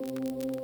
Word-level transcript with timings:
Música 0.00 0.57